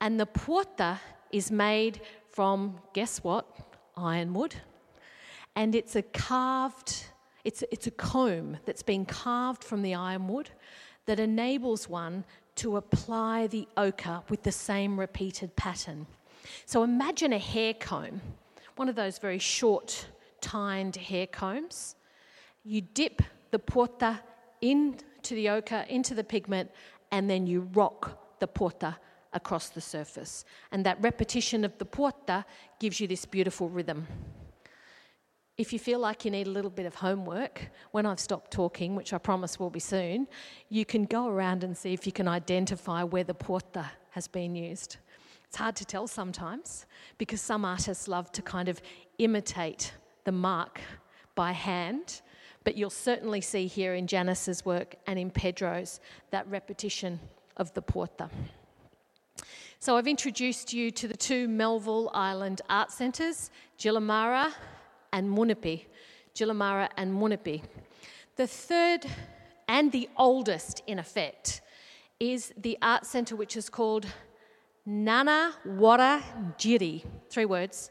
[0.01, 0.99] and the puota
[1.31, 2.01] is made
[2.31, 3.47] from, guess what?
[3.97, 4.55] Ironwood.
[5.55, 7.05] And it's a carved,
[7.45, 10.51] it's, it's a comb that's been carved from the ironwood
[11.07, 12.25] that enables one
[12.55, 16.07] to apply the ochre with the same repeated pattern.
[16.67, 18.21] So imagine a hair comb,
[18.77, 20.07] one of those very short,
[20.41, 21.97] tined hair combs.
[22.65, 24.21] You dip the porta
[24.61, 26.71] into the ochre, into the pigment,
[27.11, 28.97] and then you rock the porta
[29.33, 30.45] across the surface.
[30.71, 32.45] And that repetition of the porta
[32.79, 34.07] gives you this beautiful rhythm.
[35.59, 38.97] If you feel like you need a little bit of homework, when I've stopped talking,
[38.97, 40.27] which I promise will be soon,
[40.71, 44.55] you can go around and see if you can identify where the porta has been
[44.57, 44.97] used.
[45.45, 46.87] It's hard to tell sometimes
[47.19, 48.81] because some artists love to kind of
[49.19, 49.93] imitate
[50.25, 50.81] the mark
[51.35, 52.23] by hand,
[52.65, 57.21] but you'll certainly see here in Janice's work and in Pedro's that repetition
[57.59, 58.31] of the porta.
[59.81, 64.53] So I've introduced you to the two Melville Island art centres, Jilamara
[65.13, 65.87] and Munupi.
[66.35, 67.63] Jilamara and Munupi.
[68.37, 69.07] The third
[69.69, 71.61] and the oldest, in effect,
[72.19, 74.07] is the art centre which is called
[74.87, 76.23] Nana Wara
[76.59, 77.05] Jiri.
[77.29, 77.91] Three words.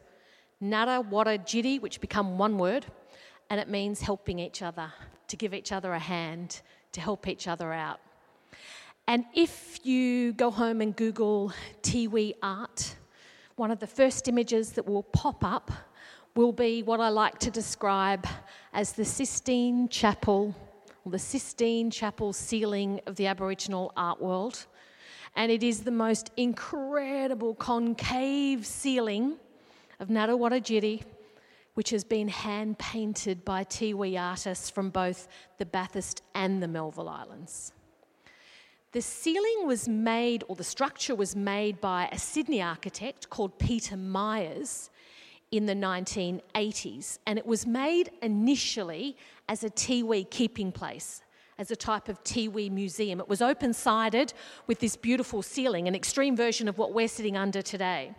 [0.59, 2.85] Nara Wara Jiri, which become one word,
[3.49, 4.91] and it means helping each other,
[5.27, 7.99] to give each other a hand, to help each other out.
[9.07, 12.95] And if you go home and Google Tiwi art,
[13.55, 15.71] one of the first images that will pop up
[16.35, 18.25] will be what I like to describe
[18.73, 20.55] as the Sistine Chapel,
[21.05, 24.65] the Sistine Chapel ceiling of the Aboriginal art world.
[25.35, 29.37] And it is the most incredible concave ceiling
[29.99, 31.03] of Ngaruwanajirri,
[31.73, 37.09] which has been hand painted by Tiwi artists from both the Bathurst and the Melville
[37.09, 37.73] Islands.
[38.93, 43.95] The ceiling was made, or the structure was made by a Sydney architect called Peter
[43.95, 44.89] Myers
[45.51, 47.19] in the 1980s.
[47.27, 49.17] And it was made initially
[49.49, 51.21] as a Tiwi keeping place,
[51.57, 53.19] as a type of Tiwi museum.
[53.19, 54.33] It was open sided
[54.67, 58.15] with this beautiful ceiling, an extreme version of what we're sitting under today.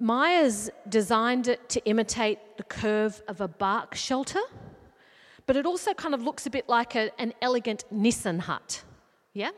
[0.00, 4.40] Myers designed it to imitate the curve of a bark shelter,
[5.46, 8.84] but it also kind of looks a bit like a, an elegant Nissen hut.
[9.32, 9.50] Yeah?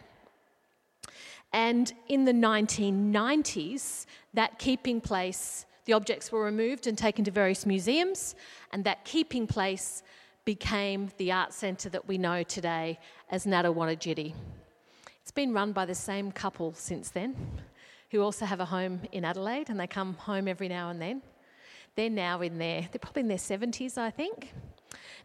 [1.52, 7.66] And in the 1990s, that keeping place, the objects were removed and taken to various
[7.66, 8.36] museums,
[8.72, 10.04] and that keeping place
[10.44, 12.96] became the art centre that we know today
[13.28, 14.32] as Ngaruwanajirri.
[15.20, 17.34] It's been run by the same couple since then,
[18.12, 21.22] who also have a home in Adelaide, and they come home every now and then.
[21.96, 24.52] They're now in their, they're probably in their 70s, I think.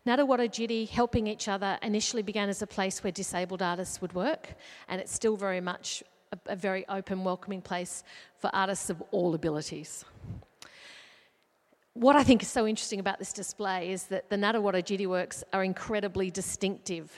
[0.07, 4.55] Ngaruwanajirri helping each other initially began as a place where disabled artists would work,
[4.87, 6.01] and it's still very much
[6.31, 8.03] a, a very open, welcoming place
[8.39, 10.03] for artists of all abilities.
[11.95, 15.45] What I think is so interesting about this display is that the Natawada Ngaruwanajirri works
[15.53, 17.09] are incredibly distinctive,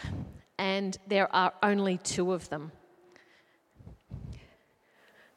[0.59, 2.71] and there are only two of them.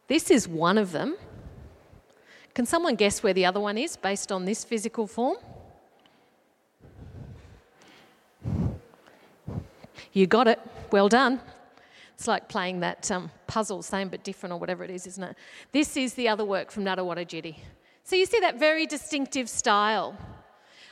[0.08, 1.16] This is one of them.
[2.52, 5.38] Can someone guess where the other one is based on this physical form?
[10.12, 10.60] You got it.
[10.92, 11.40] Well done.
[12.14, 15.36] It's like playing that um, puzzle, same but different, or whatever it is, isn't it?
[15.72, 17.56] This is the other work from Natawada Ngaruwanajirri.
[18.10, 20.18] So you see that very distinctive style.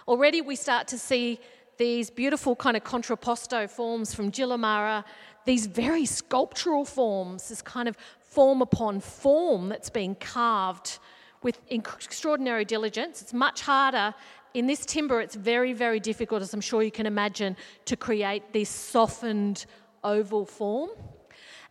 [0.07, 1.41] Already we start to see
[1.77, 5.05] these beautiful kind of contrapposto forms from Jilamara,
[5.45, 11.01] these very sculptural forms, this kind of form upon form that's being carved
[11.43, 13.21] with extraordinary diligence.
[13.21, 14.15] It's much harder
[14.55, 17.57] in this timber, it's very, very difficult, as I'm sure you can imagine,
[17.87, 19.67] to create this softened
[20.05, 20.91] oval form.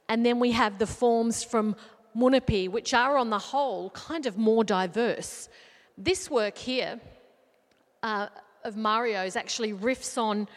[0.09, 1.77] And then we have the forms from
[2.15, 5.49] Munupi, which are on the whole kind of more diverse.
[5.97, 6.99] This work here
[8.03, 8.27] uh,
[8.63, 10.47] of Mario's actually riffs on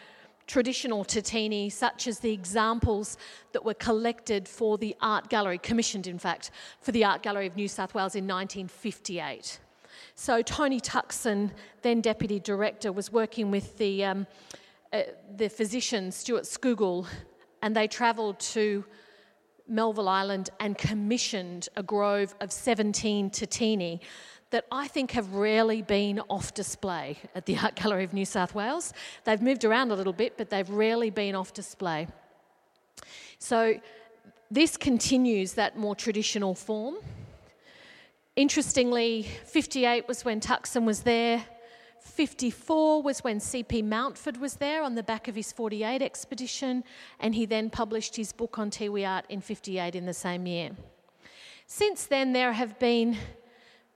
[0.47, 3.17] traditional Tatini, such as the examples
[3.53, 7.55] that were collected for the Art Gallery, commissioned in fact, for the Art Gallery of
[7.55, 9.59] New South Wales in 1958.
[10.15, 11.51] So Tony Tuckson,
[11.83, 14.27] then Deputy Director, was working with the, um,
[14.91, 15.03] uh,
[15.37, 17.07] the physician Stuart Scougall,
[17.61, 18.83] and they travelled to
[19.67, 24.01] Melville Island and commissioned a grove of 17 Tatini
[24.51, 28.53] that I think have rarely been off display at the Art Gallery of New South
[28.53, 28.93] Wales.
[29.23, 32.07] They've moved around a little bit, but they've rarely been off display.
[33.39, 33.79] So
[34.51, 36.97] this continues that more traditional form.
[38.35, 41.43] Interestingly, 58 was when Tuckson was there.
[42.01, 43.83] 54 was when C.P.
[43.83, 46.83] Mountford was there on the back of his 48 expedition,
[47.19, 50.71] and he then published his book on Tiwi art in 58 in the same year.
[51.67, 53.17] Since then, there have been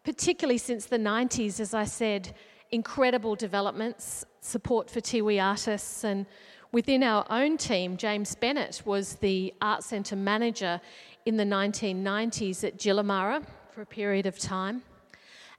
[0.04, 2.36] particularly since the 90s, as I said,
[2.72, 6.28] incredible developments, support for Tiwi artists, and
[6.72, 10.80] within our own team, James Bennett was the art centre manager
[11.26, 14.84] in the 1990s at Jilamara for a period of time.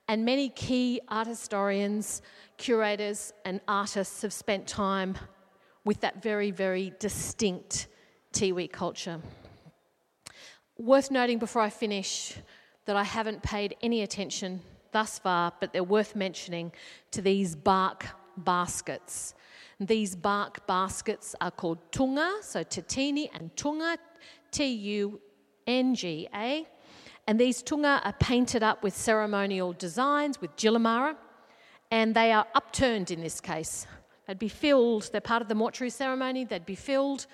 [0.09, 2.23] And many key art historians,
[2.59, 5.19] curators, and artists have spent time
[5.85, 7.89] with that very, very distinct
[8.33, 9.21] Tiwi culture.
[10.79, 12.37] Worth noting before I finish
[12.85, 14.61] that I haven't paid any attention
[14.93, 16.71] thus far, but they're worth mentioning
[17.11, 19.35] to these bark baskets.
[19.81, 23.99] These bark baskets are called tunga, so tatini and tunga,
[24.53, 25.21] T U
[25.67, 26.67] N G A.
[27.27, 31.16] And these tunga are painted up with ceremonial designs, with Jilamara,
[31.91, 33.87] and they are upturned in this case.
[34.27, 37.27] They'd be filled, they're part of the mortuary ceremony, they'd be filled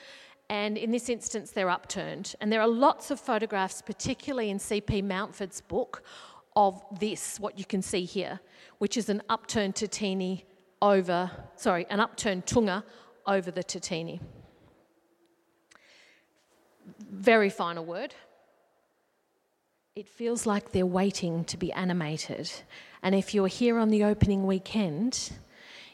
[0.50, 2.34] and in this instance, they're upturned.
[2.42, 5.00] And there are lots of photographs, particularly in C.P.
[5.00, 6.02] Mountford's book,
[6.54, 8.40] of this, what you can see here,
[8.78, 10.44] which is an upturned Tatini
[10.80, 12.84] over, sorry, an upturned Tunga
[13.26, 14.20] over the Tatini.
[17.10, 18.14] Very final word.
[19.94, 22.50] It feels like they're waiting to be animated.
[23.02, 25.32] And if you're here on the opening weekend,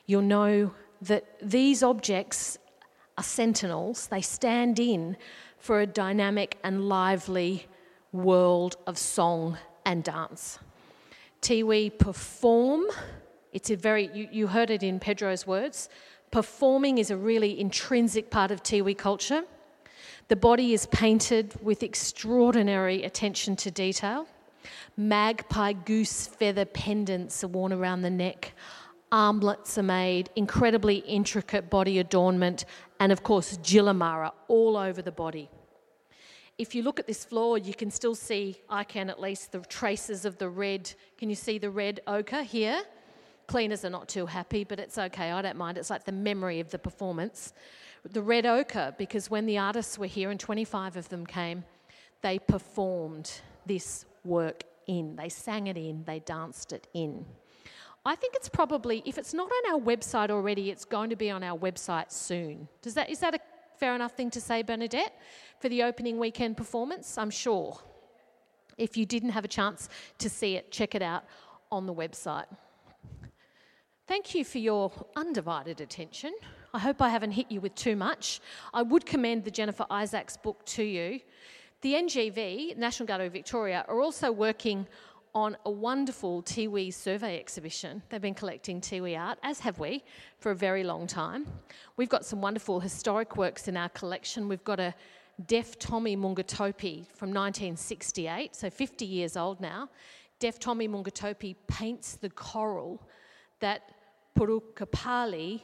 [0.06, 0.72] you'll know
[1.02, 2.58] that these objects
[3.16, 5.16] are sentinels, they stand in
[5.58, 7.66] for a dynamic and lively
[8.12, 10.60] world of song and dance.
[11.42, 12.84] Tiwi perform,
[13.52, 15.88] it's a very, you, you heard it in Pedro's words,
[16.30, 19.42] performing is a really intrinsic part of Tiwi culture.
[20.28, 24.28] The body is painted with extraordinary attention to detail.
[24.94, 28.52] Magpie goose feather pendants are worn around the neck.
[29.10, 32.66] Armlets are made, incredibly intricate body adornment,
[33.00, 35.48] and of course, Jilamara all over the body.
[36.58, 39.60] If you look at this floor, you can still see, I can at least, the
[39.60, 40.92] traces of the red.
[41.16, 42.82] Can you see the red ochre here?
[43.48, 45.78] Cleaners are not too happy, but it's okay, I don't mind.
[45.78, 47.54] It's like the memory of the performance.
[48.04, 51.64] The red ochre, because when the artists were here and 25 of them came,
[52.20, 55.16] they performed this work in.
[55.16, 57.24] They sang it in, they danced it in.
[58.04, 61.30] I think it's probably, if it's not on our website already, it's going to be
[61.30, 62.68] on our website soon.
[62.82, 63.38] Does that, is that a
[63.78, 65.18] fair enough thing to say, Bernadette,
[65.58, 67.16] for the opening weekend performance?
[67.16, 67.78] I'm sure.
[68.76, 69.88] If you didn't have a chance
[70.18, 71.24] to see it, check it out
[71.72, 72.46] on the website.
[74.08, 76.32] Thank you for your undivided attention.
[76.72, 78.40] I hope I haven't hit you with too much.
[78.72, 81.20] I would commend the Jennifer Isaacs book to you.
[81.82, 84.86] The NGV, National Gallery of Victoria, are also working
[85.34, 88.02] on a wonderful Tiwi survey exhibition.
[88.08, 90.02] They've been collecting Tiwi art, as have we,
[90.38, 91.46] for a very long time.
[91.98, 94.48] We've got some wonderful historic works in our collection.
[94.48, 94.94] We've got a
[95.46, 99.90] deaf Tommy Mungatopi from 1968, so 50 years old now.
[100.38, 103.02] Deaf Tommy Mungatopi paints the coral
[103.60, 103.90] that
[104.36, 105.62] Purukapali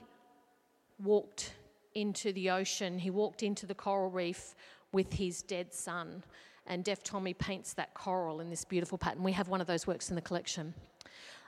[1.02, 1.52] walked
[1.94, 2.98] into the ocean.
[2.98, 4.54] He walked into the coral reef
[4.92, 6.22] with his dead son
[6.66, 9.22] and Deaf Tommy paints that coral in this beautiful pattern.
[9.22, 10.74] We have one of those works in the collection.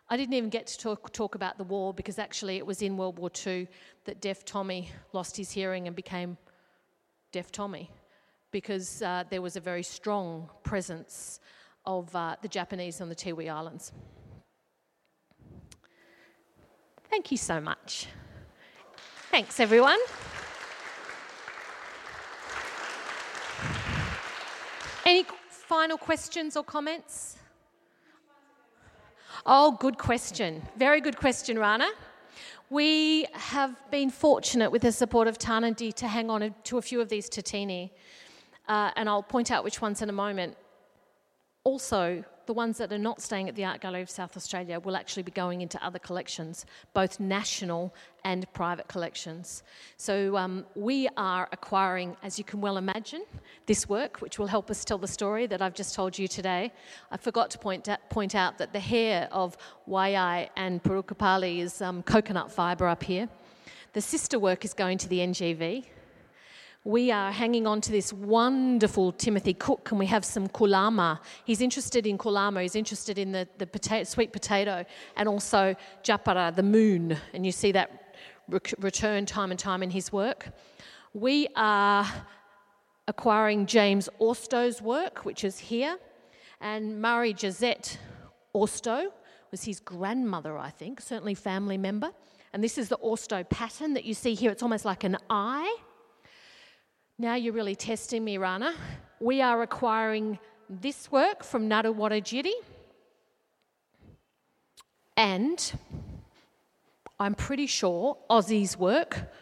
[0.08, 2.96] I didn't even get to talk, talk about the war because actually it was in
[2.96, 3.66] World War II
[4.04, 6.36] that Deaf Tommy lost his hearing and became
[7.32, 7.90] Deaf Tommy
[8.52, 11.40] because uh, there was a very strong presence
[11.84, 13.92] of uh, the Japanese on the Tiwi Islands.
[17.10, 18.08] Thank you so much.
[19.30, 19.98] Thanks, everyone.
[25.04, 27.36] Any final questions or comments?
[29.44, 30.62] Oh, good question.
[30.76, 31.88] Very good question, Rana.
[32.70, 37.00] We have been fortunate with the support of Tarnanthi to hang on to a few
[37.00, 37.92] of these Tatini,
[38.66, 40.56] uh, and I'll point out which ones in a moment.
[41.62, 44.96] also, the ones that are not staying at the Art Gallery of South Australia will
[44.96, 47.92] actually be going into other collections, both national
[48.24, 49.62] and private collections.
[49.96, 53.22] So um, we are acquiring, as you can well imagine,
[53.66, 56.72] this work, which will help us tell the story that I've just told you today.
[57.10, 59.56] I forgot to point out, point out that the hair of
[59.88, 63.28] Wayai and Purukapali is um, coconut fibre up here.
[63.92, 65.86] The sister work is going to the NGV
[66.86, 71.18] we are hanging on to this wonderful Timothy Cook, and we have some kulama.
[71.44, 74.84] He's interested in kulama, he's interested in the, the potato, sweet potato,
[75.16, 75.74] and also
[76.04, 77.16] japara, the moon.
[77.34, 78.14] And you see that
[78.48, 80.50] re- return time and time in his work.
[81.12, 82.06] We are
[83.08, 85.98] acquiring James Orsto's work, which is here,
[86.60, 87.98] and Maria Josette
[88.54, 89.08] Orsto
[89.50, 92.12] was his grandmother, I think, certainly family member.
[92.52, 94.52] And this is the Orsto pattern that you see here.
[94.52, 95.76] It's almost like an eye.
[97.18, 98.74] Now you're really testing me, Rana.
[99.20, 100.38] We are acquiring
[100.68, 102.52] this work from Ngaruwanajirri.
[105.16, 105.72] And
[107.18, 109.32] I'm pretty sure Aussie's work,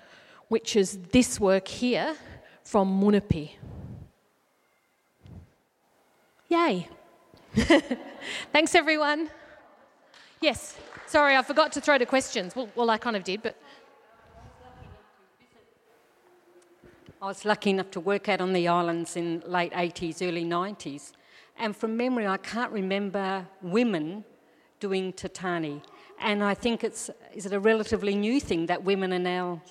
[0.47, 2.15] which is this work here
[2.63, 3.51] from Munupi.
[6.49, 6.89] Yay.
[8.53, 9.31] Thanks, everyone.
[10.41, 12.55] Yes, sorry, I forgot to throw to questions.
[12.55, 13.57] Well, well, I kind of did, but.
[17.25, 21.13] I was lucky enough to work out on the islands in late 80s, early 90s.
[21.57, 24.25] And from memory, I can't remember women
[24.79, 25.81] doing tatani.
[26.21, 29.63] And I think it's, is it a relatively new thing that women are now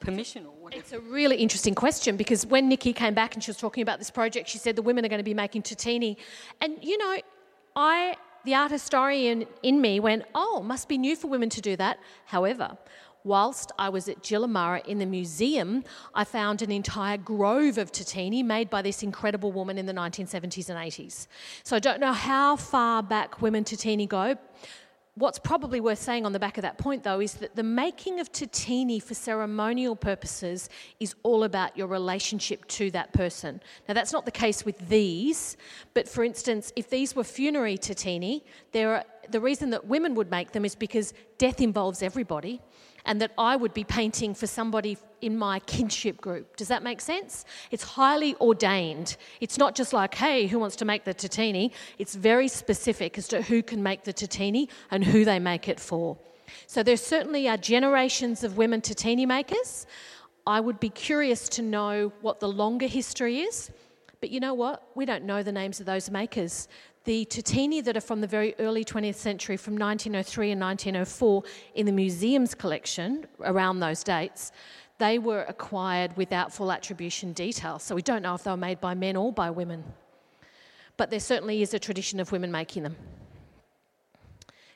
[0.00, 0.80] permission or whatever?
[0.80, 4.00] It's a really interesting question because when Nici came back and she was talking about
[4.00, 6.16] this project, she said the women are going to be making tatini.
[6.60, 7.16] And you know,
[7.76, 11.76] I, the art historian in me, went, oh, must be new for women to do
[11.76, 12.00] that.
[12.24, 12.76] However,
[13.24, 18.42] Whilst I was at Jilamara in the museum, I found an entire grove of tatini
[18.42, 21.28] made by this incredible woman in the 1970s and 80s.
[21.62, 24.36] So I don't know how far back women tatini go.
[25.14, 28.18] What's probably worth saying on the back of that point, though, is that the making
[28.18, 30.70] of tatini for ceremonial purposes
[31.00, 33.60] is all about your relationship to that person.
[33.86, 35.58] Now, that's not the case with these,
[35.92, 38.42] but for instance, if these were funerary tatini,
[38.74, 42.62] are, the reason that women would make them is because death involves everybody
[43.04, 46.56] and that I would be painting for somebody in my kinship group.
[46.56, 47.44] Does that make sense?
[47.70, 49.16] It's highly ordained.
[49.40, 51.72] It's not just like, hey, who wants to make the tatini?
[51.98, 55.78] It's very specific as to who can make the tatini and who they make it
[55.78, 56.16] for.
[56.66, 59.86] So there certainly are generations of women tatini makers.
[60.46, 63.70] I would be curious to know what the longer history is.
[64.20, 64.86] But you know what?
[64.94, 66.68] We don't know the names of those makers.
[67.04, 71.42] The tatini that are from the very early 20th century, from 1903 and 1904,
[71.74, 74.52] in the museum's collection around those dates,
[74.98, 77.80] they were acquired without full attribution detail.
[77.80, 79.82] So we don't know if they were made by men or by women.
[80.96, 82.94] But there certainly is a tradition of women making them.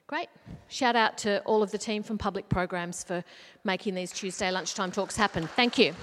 [0.08, 0.28] Great.
[0.68, 3.22] Shout out to all of the team from public programs for
[3.62, 5.46] making these Tuesday lunchtime talks happen.
[5.48, 5.94] Thank you.